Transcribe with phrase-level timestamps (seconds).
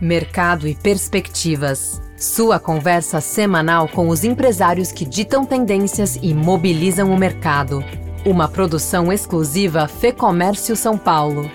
[0.00, 2.00] Mercado e Perspectivas.
[2.16, 7.84] Sua conversa semanal com os empresários que ditam tendências e mobilizam o mercado.
[8.24, 11.50] Uma produção exclusiva Fê Comércio São Paulo.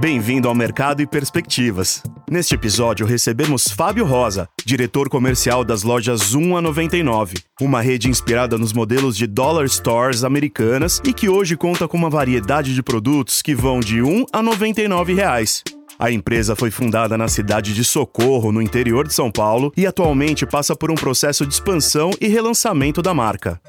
[0.00, 2.02] Bem-vindo ao Mercado e Perspectivas.
[2.28, 8.58] Neste episódio recebemos Fábio Rosa, diretor comercial das lojas 1 a 99, uma rede inspirada
[8.58, 13.40] nos modelos de dollar stores americanas e que hoje conta com uma variedade de produtos
[13.40, 15.62] que vão de 1 a 99 reais.
[15.96, 20.44] A empresa foi fundada na cidade de Socorro, no interior de São Paulo, e atualmente
[20.44, 23.60] passa por um processo de expansão e relançamento da marca.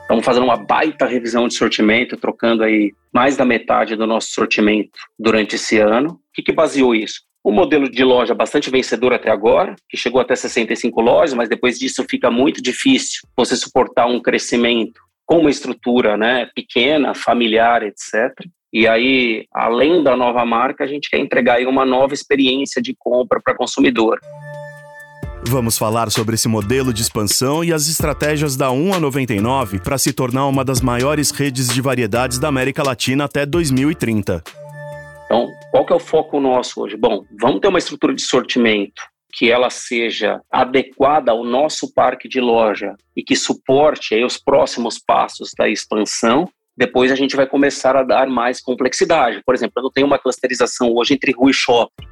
[0.00, 4.98] Estamos fazendo uma baita revisão de sortimento, trocando aí mais da metade do nosso sortimento
[5.18, 6.12] durante esse ano.
[6.12, 7.20] O que, que baseou isso?
[7.44, 11.78] Um modelo de loja bastante vencedor até agora, que chegou até 65 lojas, mas depois
[11.78, 18.34] disso fica muito difícil você suportar um crescimento com uma estrutura né, pequena, familiar, etc.
[18.72, 22.94] E aí, além da nova marca, a gente quer entregar aí uma nova experiência de
[22.96, 24.20] compra para consumidor.
[25.42, 29.98] Vamos falar sobre esse modelo de expansão e as estratégias da 1 a 99 para
[29.98, 34.42] se tornar uma das maiores redes de variedades da América Latina até 2030.
[35.24, 36.96] Então, qual que é o foco nosso hoje?
[36.96, 42.40] Bom, vamos ter uma estrutura de sortimento que ela seja adequada ao nosso parque de
[42.40, 46.48] loja e que suporte aí os próximos passos da expansão.
[46.80, 49.42] Depois a gente vai começar a dar mais complexidade.
[49.44, 52.06] Por exemplo, eu não tenho uma clusterização hoje entre rua e shopping.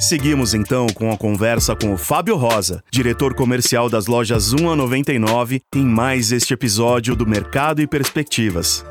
[0.00, 4.74] Seguimos então com a conversa com o Fábio Rosa, diretor comercial das lojas 1 a
[4.74, 8.84] 99, em mais este episódio do Mercado e Perspectivas.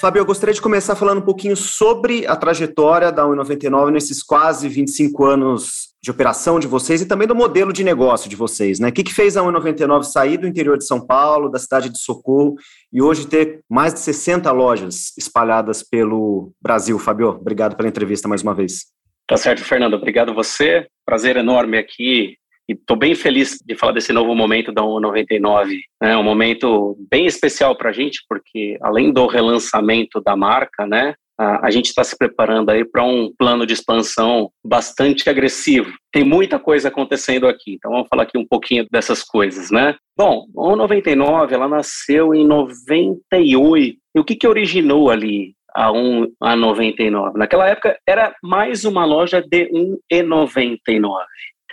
[0.00, 4.68] Fábio, eu gostaria de começar falando um pouquinho sobre a trajetória da 1,99 nesses quase
[4.68, 8.88] 25 anos de operação de vocês e também do modelo de negócio de vocês, né?
[8.88, 11.98] O que, que fez a 1,99 sair do interior de São Paulo, da cidade de
[11.98, 12.54] Socorro
[12.92, 16.98] e hoje ter mais de 60 lojas espalhadas pelo Brasil?
[16.98, 18.86] Fábio, obrigado pela entrevista mais uma vez.
[19.26, 19.94] Tá certo, Fernando.
[19.94, 20.86] Obrigado você.
[21.04, 22.36] Prazer enorme aqui.
[22.68, 25.80] E estou bem feliz de falar desse novo momento da 199.
[26.02, 31.14] É um momento bem especial para a gente, porque além do relançamento da marca, né,
[31.38, 35.92] a, gente está se preparando aí para um plano de expansão bastante agressivo.
[36.12, 39.94] Tem muita coisa acontecendo aqui, então vamos falar aqui um pouquinho dessas coisas, né?
[40.16, 43.96] Bom, a 199 ela nasceu em 98.
[44.16, 45.56] E o que, que originou ali?
[45.76, 47.38] a 1 a 99.
[47.38, 49.70] Naquela época era mais uma loja de
[50.12, 51.22] 1,99.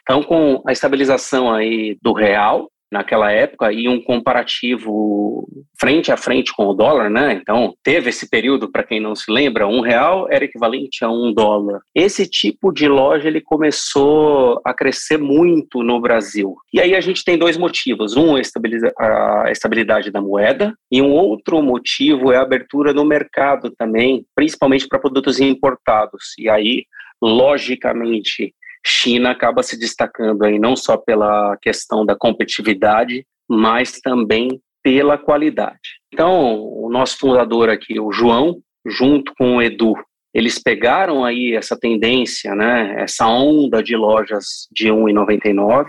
[0.03, 5.47] Então, com a estabilização aí do real, naquela época e um comparativo
[5.79, 7.34] frente a frente com o dólar, né?
[7.34, 11.34] Então teve esse período para quem não se lembra, um real era equivalente a um
[11.34, 11.81] dólar.
[11.94, 16.56] Esse tipo de loja ele começou a crescer muito no Brasil.
[16.74, 21.62] E aí a gente tem dois motivos: um a estabilidade da moeda e um outro
[21.62, 26.34] motivo é a abertura no mercado também, principalmente para produtos importados.
[26.38, 26.85] E aí
[27.22, 28.53] logicamente
[28.85, 36.00] China acaba se destacando aí não só pela questão da competitividade, mas também pela qualidade.
[36.13, 39.95] Então, o nosso fundador aqui, o João, junto com o Edu,
[40.31, 45.88] eles pegaram aí essa tendência, né, essa onda de lojas de 1,99,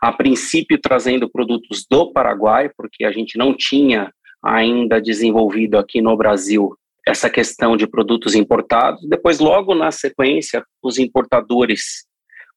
[0.00, 4.12] a princípio trazendo produtos do Paraguai, porque a gente não tinha
[4.44, 9.00] ainda desenvolvido aqui no Brasil essa questão de produtos importados.
[9.08, 12.04] Depois, logo na sequência, os importadores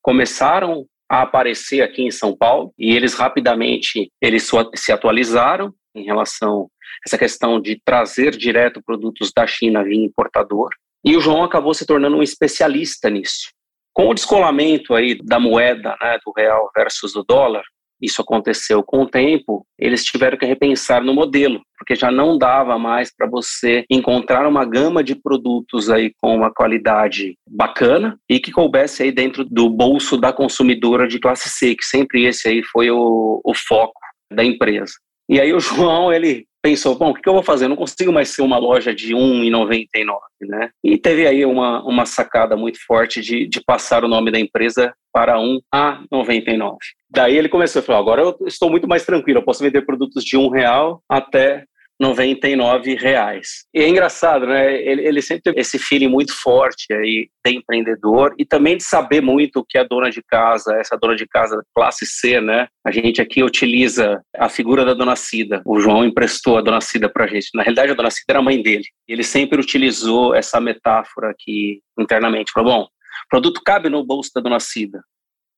[0.02, 6.64] começaram a aparecer aqui em São Paulo e eles rapidamente eles se atualizaram em relação
[6.64, 10.70] a essa questão de trazer direto produtos da China via importador.
[11.04, 13.50] E o João acabou se tornando um especialista nisso.
[13.94, 17.64] Com o descolamento aí da moeda, né, do real versus o dólar,
[18.02, 22.78] isso aconteceu com o tempo, eles tiveram que repensar no modelo, porque já não dava
[22.78, 28.52] mais para você encontrar uma gama de produtos aí com uma qualidade bacana e que
[28.52, 32.90] coubesse aí dentro do bolso da consumidora de classe C, que sempre esse aí foi
[32.92, 34.00] o, o foco
[34.32, 34.94] da empresa.
[35.30, 37.66] E aí o João, ele pensou, bom, o que eu vou fazer?
[37.66, 40.72] Eu não consigo mais ser uma loja de R$ 1,99, né?
[40.84, 44.94] E teve aí uma, uma sacada muito forte de, de passar o nome da empresa
[45.14, 46.78] para 1 a 99.
[47.10, 50.24] Daí ele começou a falar, agora eu estou muito mais tranquilo, eu posso vender produtos
[50.24, 51.64] de um real até
[52.00, 53.66] 99 reais.
[53.74, 54.74] E é engraçado, né?
[54.82, 59.22] Ele, ele sempre teve esse feeling muito forte aí de empreendedor e também de saber
[59.22, 62.68] muito o que a dona de casa, essa dona de casa classe C, né?
[62.86, 65.62] A gente aqui utiliza a figura da dona Cida.
[65.66, 67.50] O João emprestou a dona Cida pra gente.
[67.54, 68.86] Na realidade, a dona Cida era a mãe dele.
[69.08, 72.52] Ele sempre utilizou essa metáfora aqui internamente.
[72.54, 75.02] Falou, bom, o produto cabe no bolso da dona Cida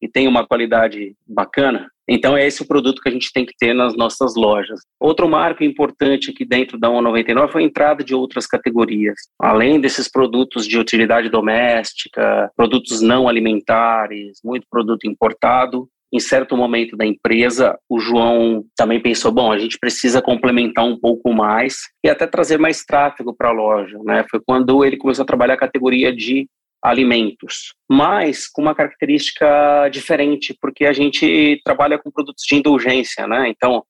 [0.02, 3.54] e tem uma qualidade bacana, Então, é esse o produto que a gente tem que
[3.58, 4.82] ter nas nossas lojas.
[5.00, 9.16] Outro marco importante aqui dentro da 199 foi a entrada de outras categorias.
[9.40, 16.98] Além desses produtos de utilidade doméstica, produtos não alimentares, muito produto importado, em certo momento
[16.98, 22.10] da empresa, o João também pensou, bom, a gente precisa complementar um pouco mais e
[22.10, 24.26] até trazer mais tráfego para a loja, né?
[24.30, 26.48] Foi quando ele começou a trabalhar a categoria de
[26.84, 33.50] alimentos, mas com uma característica diferente, porque a gente trabalha com produtos de indulgência, né?
[33.50, 33.84] Então,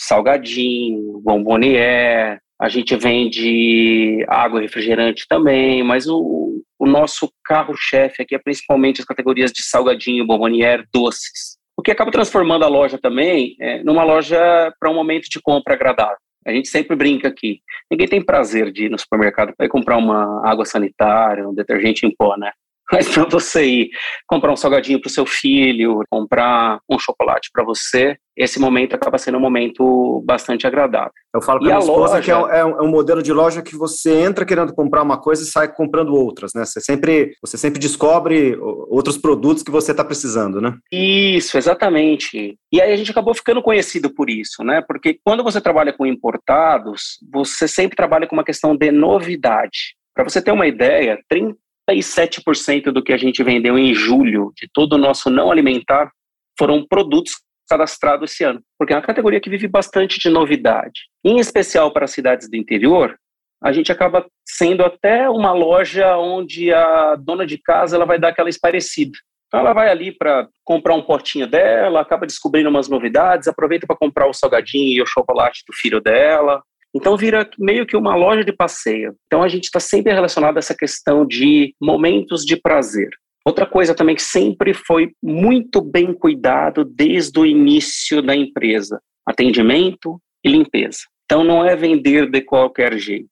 [0.00, 8.34] salgadinho, bombonier, a gente vende água e refrigerante também, mas o, o nosso carro-chefe aqui
[8.34, 11.58] é principalmente as categorias de salgadinho, bombonier, doces.
[11.76, 15.74] O que acaba transformando a loja também é, numa loja para um momento de compra
[15.74, 16.16] agradável.
[16.48, 17.60] A gente sempre brinca aqui.
[17.90, 22.10] Ninguém tem prazer de ir no supermercado para comprar uma água sanitária, um detergente em
[22.10, 22.50] pó, né?
[22.92, 23.90] Mas para você ir
[24.26, 29.18] comprar um salgadinho para o seu filho, comprar um chocolate para você, esse momento acaba
[29.18, 31.12] sendo um momento bastante agradável.
[31.34, 32.22] Eu falo para a esposa loja...
[32.22, 35.20] que é, é, um, é, um, modelo de loja que você entra querendo comprar uma
[35.20, 36.64] coisa e sai comprando outras, né?
[36.64, 38.56] Você sempre, você sempre descobre
[38.88, 40.74] outros produtos que você está precisando, né?
[40.90, 42.56] Isso, exatamente.
[42.72, 44.82] E aí a gente acabou ficando conhecido por isso, né?
[44.86, 49.96] Porque quando você trabalha com importados, você sempre trabalha com uma questão de novidade.
[50.14, 51.56] Para você ter uma ideia, 30
[51.88, 56.10] 37% do que a gente vendeu em julho de todo o nosso não alimentar
[56.58, 57.34] foram produtos
[57.68, 61.02] cadastrados esse ano, porque é uma categoria que vive bastante de novidade.
[61.24, 63.16] Em especial para as cidades do interior,
[63.62, 68.28] a gente acaba sendo até uma loja onde a dona de casa ela vai dar
[68.28, 69.12] aquela esparecida.
[69.46, 73.96] Então ela vai ali para comprar um potinho dela, acaba descobrindo umas novidades, aproveita para
[73.96, 76.62] comprar o salgadinho e o chocolate do filho dela,
[76.94, 79.14] então vira meio que uma loja de passeio.
[79.26, 83.10] Então a gente está sempre relacionado a essa questão de momentos de prazer.
[83.44, 90.20] Outra coisa também que sempre foi muito bem cuidado desde o início da empresa: atendimento
[90.44, 91.00] e limpeza.
[91.24, 93.28] Então não é vender de qualquer jeito,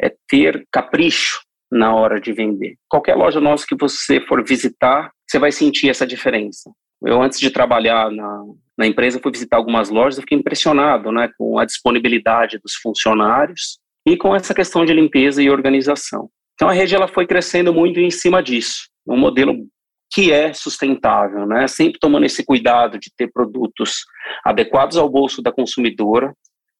[0.00, 1.40] é ter capricho
[1.70, 2.76] na hora de vender.
[2.88, 6.70] Qualquer loja nossa que você for visitar, você vai sentir essa diferença.
[7.02, 8.44] Eu, antes de trabalhar na,
[8.76, 13.78] na empresa, fui visitar algumas lojas e fiquei impressionado né, com a disponibilidade dos funcionários
[14.06, 16.28] e com essa questão de limpeza e organização.
[16.54, 19.66] Então, a rede ela foi crescendo muito em cima disso, um modelo
[20.12, 21.66] que é sustentável, né?
[21.66, 24.04] sempre tomando esse cuidado de ter produtos
[24.44, 26.32] adequados ao bolso da consumidora,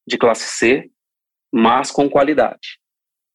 [0.07, 0.89] de classe C,
[1.53, 2.79] mas com qualidade.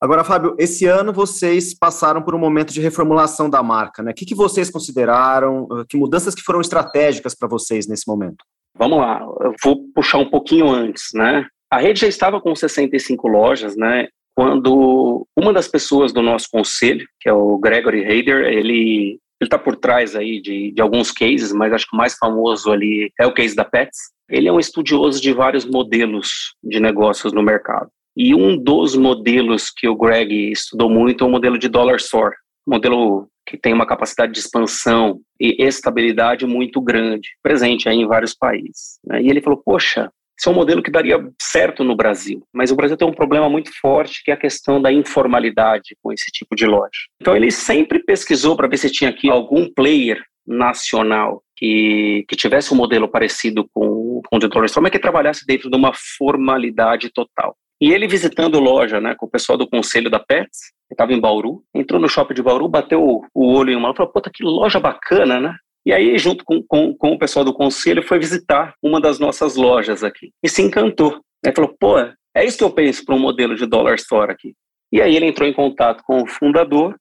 [0.01, 4.11] Agora, Fábio, esse ano vocês passaram por um momento de reformulação da marca, né?
[4.11, 5.63] O que, que vocês consideraram?
[5.63, 8.45] Uh, que mudanças que foram estratégicas para vocês nesse momento?
[8.77, 11.45] Vamos lá, eu vou puxar um pouquinho antes, né?
[11.69, 14.07] A rede já estava com 65 lojas, né?
[14.35, 19.57] Quando uma das pessoas do nosso conselho, que é o Gregory Hayder, ele ele está
[19.57, 23.25] por trás aí de, de alguns cases, mas acho que o mais famoso ali é
[23.25, 23.97] o case da Pets.
[24.29, 27.89] Ele é um estudioso de vários modelos de negócios no mercado.
[28.21, 32.36] E um dos modelos que o Greg estudou muito é o modelo de dollar store,
[32.68, 38.36] modelo que tem uma capacidade de expansão e estabilidade muito grande, presente aí em vários
[38.36, 39.00] países.
[39.06, 39.21] Né?
[39.21, 42.75] E ele falou, poxa, esse é um modelo que daria certo no Brasil, mas o
[42.75, 46.57] Brasil tem um problema muito forte que é a questão da informalidade com esse tipo
[46.57, 47.07] de loja.
[47.21, 52.74] Então ele sempre pesquisou para ver se tinha aqui algum player nacional que, que tivesse
[52.74, 55.94] um modelo parecido com, com o de Dollar Store, mas que trabalhasse dentro de uma
[55.94, 57.56] formalidade total.
[57.81, 61.19] E ele visitando loja, né, com o pessoal do conselho da Pets, que estava em
[61.19, 64.79] Bauru, entrou no shopping de Bauru, bateu o, olho em uma falou, puta, que loja
[64.79, 65.55] bacana, né?
[65.85, 69.56] E aí, junto com, com, com, o pessoal do conselho, foi visitar uma das nossas
[69.56, 70.31] lojas aqui.
[70.44, 71.21] E se encantou.
[71.44, 74.54] Ele falou, pô, é isso que eu penso para um modelo de dollar store aqui.
[74.92, 76.95] E aí ele entrou em contato com o fundador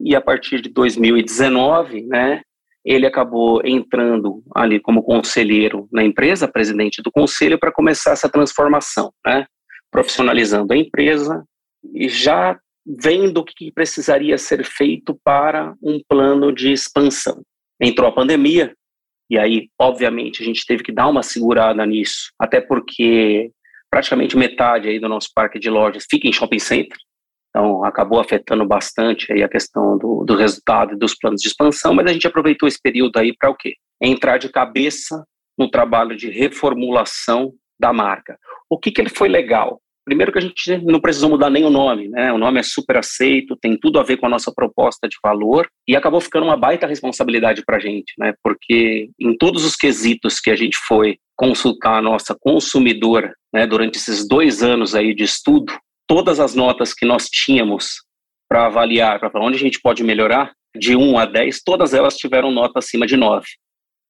[0.00, 2.42] e a partir de 2019, né,
[2.84, 9.12] ele acabou entrando ali como conselheiro na empresa, presidente do conselho, para começar essa transformação,
[9.24, 9.46] né?
[9.90, 11.44] Profissionalizando a empresa
[11.94, 17.42] e já vendo o que precisaria ser feito para um plano de expansão.
[17.80, 18.74] Entrou a pandemia,
[19.30, 23.50] e aí, obviamente, a gente teve que dar uma segurada nisso, até porque
[23.88, 26.96] praticamente metade aí do nosso parque de lojas fica em shopping center,
[27.48, 31.94] então acabou afetando bastante aí a questão do, do resultado e dos planos de expansão,
[31.94, 33.74] mas a gente aproveitou esse período aí para o quê?
[34.00, 35.24] Entrar de cabeça
[35.58, 38.38] no trabalho de reformulação da marca.
[38.68, 39.80] O que, que ele foi legal?
[40.04, 42.32] Primeiro que a gente não precisou mudar nem o nome, né?
[42.32, 45.68] O nome é super aceito, tem tudo a ver com a nossa proposta de valor
[45.86, 48.34] e acabou ficando uma baita responsabilidade para a gente, né?
[48.42, 53.66] Porque em todos os quesitos que a gente foi consultar a nossa consumidora, né?
[53.66, 55.72] Durante esses dois anos aí de estudo,
[56.08, 58.02] todas as notas que nós tínhamos
[58.48, 62.50] para avaliar, para onde a gente pode melhorar, de 1 a 10, todas elas tiveram
[62.50, 63.46] nota acima de 9.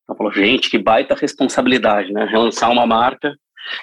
[0.08, 2.24] Ela falou, gente, que baita responsabilidade, né?
[2.24, 3.34] Relançar uma marca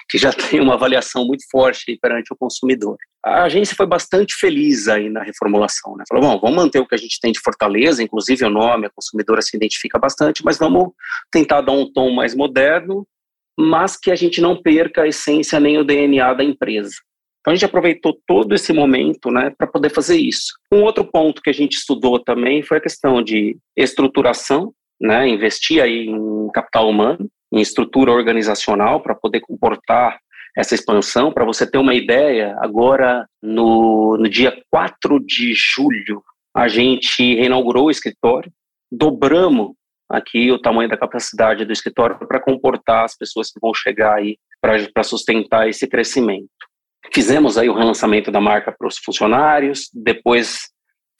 [0.08, 2.96] que já tem uma avaliação muito forte perante o consumidor.
[3.24, 6.04] A agência foi bastante feliz aí na reformulação, né?
[6.08, 8.90] Falou, bom, vamos manter o que a gente tem de Fortaleza, inclusive o nome, a
[8.90, 10.90] consumidora se identifica bastante, mas vamos
[11.30, 13.06] tentar dar um tom mais moderno,
[13.58, 16.94] mas que a gente não perca a essência nem o DNA da empresa.
[17.40, 20.52] Então a gente aproveitou todo esse momento, né, para poder fazer isso.
[20.72, 25.82] Um outro ponto que a gente estudou também foi a questão de estruturação, né, investir
[25.82, 30.18] aí em capital humano, em estrutura organizacional para poder comportar
[30.56, 31.32] essa expansão.
[31.32, 36.22] Para você ter uma ideia, agora no, no dia 4 de julho,
[36.54, 38.52] a gente reinaugurou o escritório,
[38.90, 39.72] dobramos
[40.08, 44.38] aqui o tamanho da capacidade do escritório para comportar as pessoas que vão chegar aí
[44.60, 46.48] para sustentar esse crescimento.
[47.12, 50.70] Fizemos aí o relançamento da marca para os funcionários, depois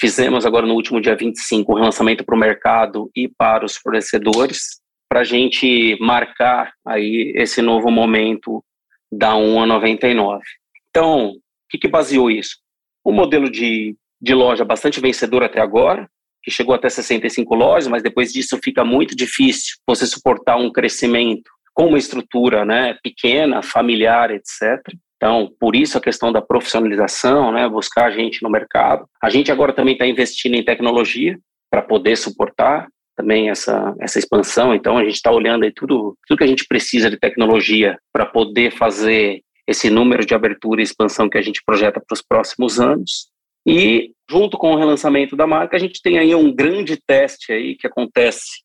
[0.00, 4.80] fizemos agora no último dia 25 o relançamento para o mercado e para os fornecedores
[5.09, 8.62] para a gente marcar aí esse novo momento
[9.11, 10.43] da 1 a 99.
[10.91, 12.57] Então, o que, que baseou isso?
[13.05, 16.09] Um modelo de, de loja bastante vencedor até agora,
[16.43, 21.50] que chegou até 65 lojas, mas depois disso fica muito difícil você suportar um crescimento
[21.75, 24.83] com uma estrutura né, pequena, familiar, etc.
[25.17, 29.07] Então, por isso a questão da profissionalização, né, buscar gente no mercado.
[29.23, 31.38] A gente agora também está investindo em tecnologia
[31.71, 34.72] para poder suportar também essa, essa expansão.
[34.72, 38.25] Então, a gente está olhando aí tudo, tudo que a gente precisa de tecnologia para
[38.25, 42.78] poder fazer esse número de abertura e expansão que a gente projeta para os próximos
[42.78, 43.28] anos.
[43.66, 47.75] E, junto com o relançamento da marca, a gente tem aí um grande teste aí
[47.75, 48.62] que acontece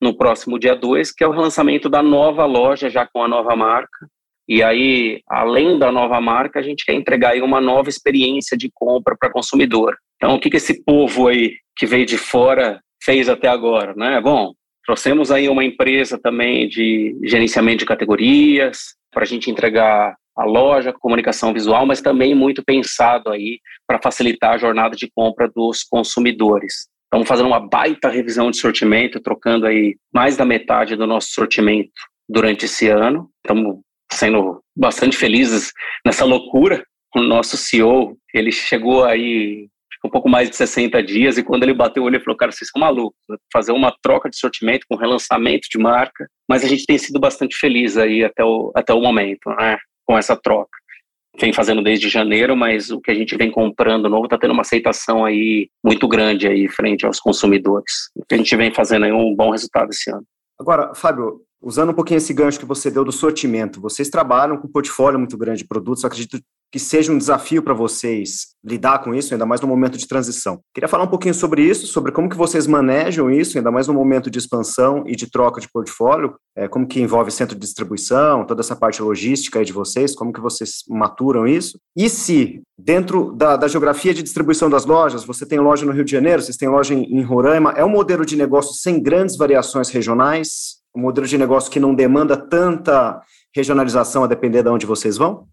[0.00, 3.54] no próximo dia 2, que é o relançamento da nova loja, já com a nova
[3.54, 4.08] marca.
[4.48, 8.68] E aí, além da nova marca, a gente quer entregar aí uma nova experiência de
[8.74, 9.96] compra para consumidor.
[10.16, 14.20] Então, o que, que esse povo aí que veio de fora fez até agora, né?
[14.20, 14.52] Bom,
[14.84, 20.92] trouxemos aí uma empresa também de gerenciamento de categorias para a gente entregar a loja,
[20.92, 26.88] comunicação visual, mas também muito pensado aí para facilitar a jornada de compra dos consumidores.
[27.04, 31.92] Estamos fazendo uma baita revisão de sortimento, trocando aí mais da metade do nosso sortimento
[32.26, 33.28] durante esse ano.
[33.44, 33.80] Estamos
[34.10, 35.72] sendo bastante felizes
[36.06, 36.82] nessa loucura.
[37.14, 39.68] O nosso CEO, ele chegou aí
[40.04, 42.50] um pouco mais de 60 dias, e quando ele bateu o olho, ele falou, cara,
[42.50, 43.18] vocês são malucos,
[43.52, 47.56] fazer uma troca de sortimento com relançamento de marca, mas a gente tem sido bastante
[47.56, 50.70] feliz aí até o, até o momento, né, com essa troca.
[51.40, 54.60] Vem fazendo desde janeiro, mas o que a gente vem comprando novo está tendo uma
[54.60, 58.10] aceitação aí muito grande aí frente aos consumidores.
[58.30, 60.24] A gente vem fazendo aí um bom resultado esse ano.
[60.60, 64.66] Agora, Fábio, usando um pouquinho esse gancho que você deu do sortimento, vocês trabalham com
[64.66, 66.40] um portfólio muito grande de produtos, acredito
[66.72, 70.58] que seja um desafio para vocês lidar com isso, ainda mais no momento de transição.
[70.74, 73.92] Queria falar um pouquinho sobre isso, sobre como que vocês manejam isso, ainda mais no
[73.92, 78.46] momento de expansão e de troca de portfólio, é, como que envolve centro de distribuição,
[78.46, 81.78] toda essa parte logística aí de vocês, como que vocês maturam isso.
[81.94, 86.04] E se, dentro da, da geografia de distribuição das lojas, você tem loja no Rio
[86.04, 89.36] de Janeiro, vocês têm loja em, em Roraima, é um modelo de negócio sem grandes
[89.36, 93.20] variações regionais, um modelo de negócio que não demanda tanta
[93.54, 95.46] regionalização a depender de onde vocês vão?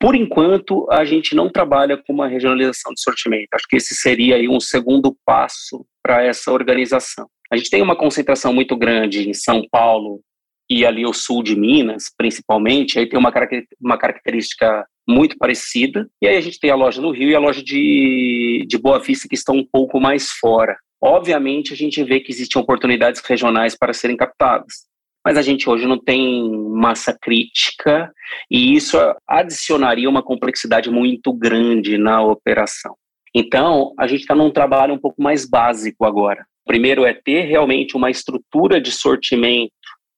[0.00, 3.48] Por enquanto, a gente não trabalha com uma regionalização de sortimento.
[3.54, 7.26] Acho que esse seria um segundo passo para essa organização.
[7.50, 10.20] A gente tem uma concentração muito grande em São Paulo
[10.68, 12.98] e ali o sul de Minas, principalmente.
[12.98, 13.32] Aí tem uma,
[13.80, 16.08] uma característica muito parecida.
[16.20, 18.98] E aí a gente tem a loja no Rio e a loja de, de Boa
[18.98, 20.76] Vista que estão um pouco mais fora.
[21.04, 24.86] Obviamente, a gente vê que existem oportunidades regionais para serem captadas
[25.24, 28.12] mas a gente hoje não tem massa crítica
[28.50, 32.94] e isso adicionaria uma complexidade muito grande na operação.
[33.34, 36.46] Então, a gente está num trabalho um pouco mais básico agora.
[36.66, 39.72] Primeiro é ter realmente uma estrutura de sortimento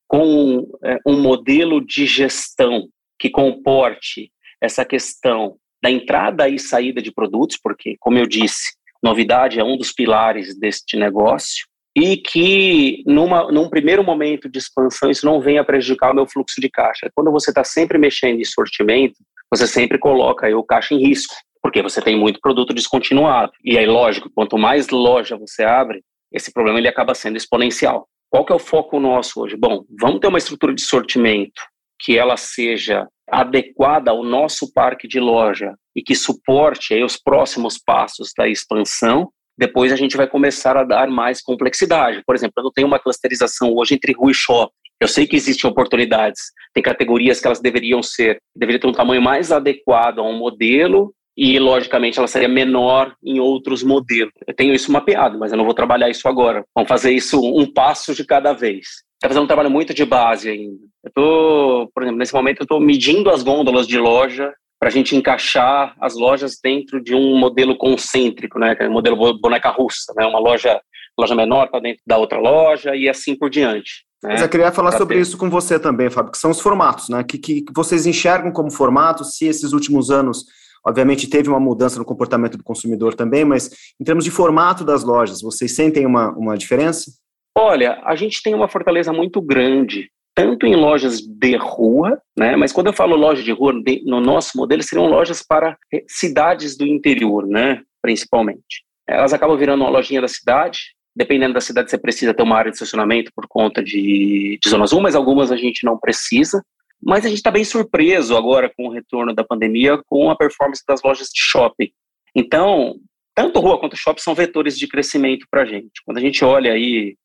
[0.09, 2.89] com é, um modelo de gestão
[3.19, 9.59] que comporte essa questão da entrada e saída de produtos, porque, como eu disse, novidade
[9.59, 15.25] é um dos pilares deste negócio e que numa, num primeiro momento de expansão isso
[15.25, 17.11] não venha prejudicar o meu fluxo de caixa.
[17.15, 19.17] Quando você está sempre mexendo em sortimento,
[19.51, 23.53] você sempre coloca o caixa em risco, porque você tem muito produto descontinuado.
[23.65, 28.07] E aí, lógico, quanto mais loja você abre, esse problema ele acaba sendo exponencial.
[28.31, 29.57] Qual que é o foco nosso hoje?
[29.57, 31.63] Bom, vamos ter uma estrutura de sortimento
[31.99, 37.79] que ela seja adequada ao nosso parque de loja e que suporte aí os próximos
[37.79, 42.23] passos da expansão depois a gente vai começar a dar mais complexidade.
[42.27, 44.73] Por exemplo, eu não tenho uma clusterização hoje entre rua e shopping.
[45.01, 46.41] Eu sei que existem oportunidades,
[46.73, 51.13] tem categorias que elas deveriam ser, deveriam ter um tamanho mais adequado a um modelo
[51.37, 54.33] e, logicamente, ela seria menor em outros modelos.
[54.47, 56.65] Eu tenho isso mapeado, mas eu não vou trabalhar isso agora.
[56.75, 58.87] Vamos fazer isso um passo de cada vez.
[59.17, 60.79] Está fazendo um trabalho muito de base ainda.
[61.05, 64.93] Eu estou, por exemplo, nesse momento eu estou medindo as gôndolas de loja para a
[64.93, 70.13] gente encaixar as lojas dentro de um modelo concêntrico, né, é o modelo boneca russa,
[70.17, 70.81] né, uma loja
[71.19, 74.05] loja menor está dentro da outra loja e assim por diante.
[74.23, 74.33] Né?
[74.33, 75.23] Mas eu queria falar pra sobre ter...
[75.23, 77.25] isso com você também, Fábio, que são os formatos, né?
[77.25, 80.45] Que, que vocês enxergam como formatos, se esses últimos anos,
[80.87, 83.71] obviamente, teve uma mudança no comportamento do consumidor também, mas
[84.01, 87.11] em termos de formato das lojas, vocês sentem uma, uma diferença?
[87.59, 92.55] Olha, a gente tem uma fortaleza muito grande, tanto em lojas de rua, né?
[92.55, 93.73] Mas quando eu falo loja de rua,
[94.05, 97.81] no nosso modelo seriam lojas para eh, cidades do interior, né?
[98.03, 98.85] Principalmente.
[99.09, 100.95] Elas acabam virando uma lojinha da cidade.
[101.17, 104.85] Dependendo da cidade, você precisa ter uma área de estacionamento por conta de, de zona
[104.85, 106.63] azul, mas algumas a gente não precisa.
[107.03, 110.83] Mas a gente está bem surpreso agora com o retorno da pandemia com a performance
[110.87, 111.91] das lojas de shopping.
[112.35, 112.97] Então,
[113.35, 116.03] tanto rua quanto shopping são vetores de crescimento para a gente.
[116.05, 117.17] Quando a gente olha aí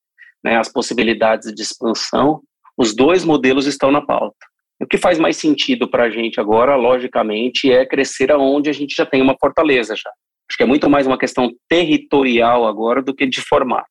[0.44, 2.42] né, as possibilidades de expansão,
[2.78, 4.38] os dois modelos estão na pauta.
[4.82, 8.96] O que faz mais sentido para a gente agora, logicamente, é crescer aonde a gente
[8.96, 10.10] já tem uma fortaleza já.
[10.50, 13.88] Acho que é muito mais uma questão territorial agora do que de formato.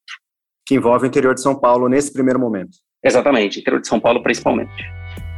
[0.67, 2.77] Que envolve o interior de São Paulo nesse primeiro momento.
[3.05, 4.85] Exatamente, interior de São Paulo principalmente.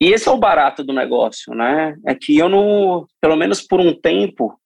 [0.00, 1.96] E esse é o barato do negócio, né?
[2.06, 4.58] É que eu não, pelo menos por um tempo,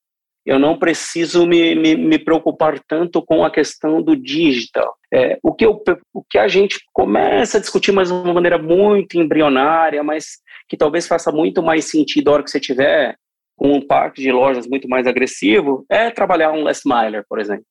[0.45, 4.97] eu não preciso me, me, me preocupar tanto com a questão do digital.
[5.12, 8.59] É, o, que eu, o que a gente começa a discutir, mas de uma maneira
[8.59, 10.38] muito embrionária, mas
[10.69, 13.16] que talvez faça muito mais sentido a hora que você tiver
[13.57, 17.66] com um parque de lojas muito mais agressivo, é trabalhar um last miler, por exemplo.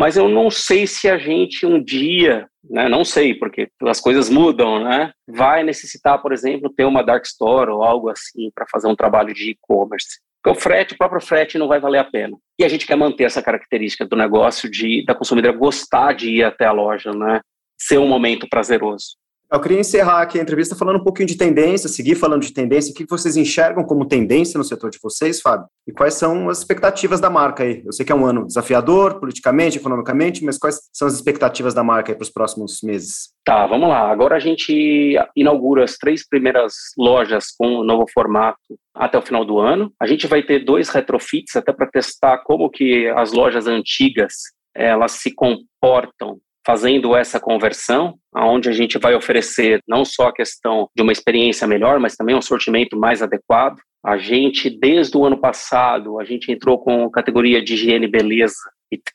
[0.00, 4.30] Mas eu não sei se a gente um dia, né, não sei, porque as coisas
[4.30, 8.88] mudam, né, vai necessitar, por exemplo, ter uma dark store ou algo assim para fazer
[8.88, 10.18] um trabalho de e-commerce.
[10.42, 12.34] Porque o frete, o próprio frete não vai valer a pena.
[12.58, 16.44] E a gente quer manter essa característica do negócio de da consumidora gostar de ir
[16.44, 17.42] até a loja, né?
[17.78, 19.18] Ser um momento prazeroso.
[19.52, 22.92] Eu queria encerrar aqui a entrevista falando um pouquinho de tendência, seguir falando de tendência.
[22.92, 25.66] O que vocês enxergam como tendência no setor de vocês, Fábio?
[25.88, 27.82] E quais são as expectativas da marca aí?
[27.84, 31.82] Eu sei que é um ano desafiador, politicamente, economicamente, mas quais são as expectativas da
[31.82, 33.30] marca para os próximos meses?
[33.44, 34.08] Tá, vamos lá.
[34.08, 38.60] Agora a gente inaugura as três primeiras lojas com o novo formato
[38.94, 39.92] até o final do ano.
[39.98, 44.32] A gente vai ter dois retrofits até para testar como que as lojas antigas
[44.72, 50.88] elas se comportam fazendo essa conversão, aonde a gente vai oferecer não só a questão
[50.94, 53.76] de uma experiência melhor, mas também um sortimento mais adequado.
[54.04, 58.54] A gente, desde o ano passado, a gente entrou com categoria de higiene e beleza,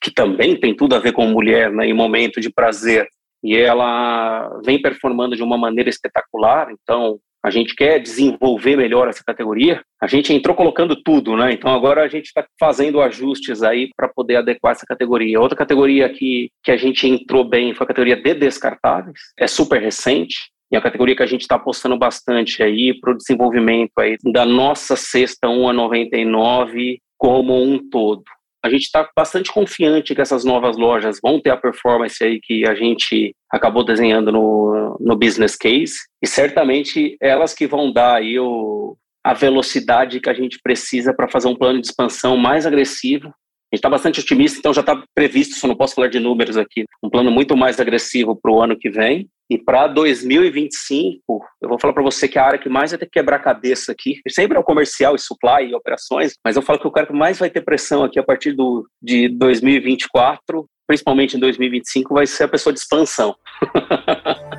[0.01, 3.08] que também tem tudo a ver com mulher, né, em momento de prazer.
[3.43, 9.23] E ela vem performando de uma maneira espetacular, então a gente quer desenvolver melhor essa
[9.23, 11.53] categoria, a gente entrou colocando tudo, né?
[11.53, 15.39] Então agora a gente está fazendo ajustes aí para poder adequar essa categoria.
[15.39, 19.79] Outra categoria que, que a gente entrou bem foi a categoria de descartáveis, é super
[19.79, 23.91] recente, e é a categoria que a gente está apostando bastante aí para o desenvolvimento
[23.99, 28.23] aí da nossa cesta 1 a 99 como um todo
[28.65, 32.67] a gente está bastante confiante que essas novas lojas vão ter a performance aí que
[32.67, 35.93] a gente acabou desenhando no, no business case.
[36.19, 41.30] E certamente elas que vão dar aí o, a velocidade que a gente precisa para
[41.30, 43.32] fazer um plano de expansão mais agressivo
[43.75, 46.85] gente está bastante otimista, então já está previsto, só não posso falar de números aqui,
[47.03, 49.27] um plano muito mais agressivo para o ano que vem.
[49.49, 51.21] E para 2025,
[51.61, 53.39] eu vou falar para você que a área que mais vai ter que quebrar a
[53.39, 56.91] cabeça aqui, sempre é o comercial e supply e operações, mas eu falo que o
[56.91, 62.13] cara que mais vai ter pressão aqui a partir do, de 2024, principalmente em 2025,
[62.13, 63.35] vai ser a pessoa de expansão.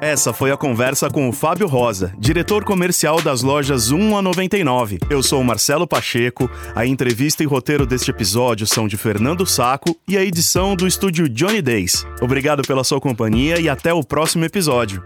[0.00, 4.98] Essa foi a conversa com o Fábio Rosa, diretor comercial das lojas 1 a 99.
[5.08, 9.96] Eu sou o Marcelo Pacheco, a entrevista e roteiro deste episódio são de Fernando Saco
[10.06, 12.06] e a edição do estúdio Johnny Days.
[12.20, 15.02] Obrigado pela sua companhia e até o próximo episódio.